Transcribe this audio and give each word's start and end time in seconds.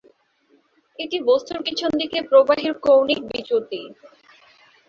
এটি 0.99 1.17
বস্তুর 1.29 1.57
পিছন 1.65 1.91
দিকে 2.01 2.19
প্রবাহীর 2.29 2.73
কৌণিক 2.85 3.19
বিচ্যুতি। 3.29 3.81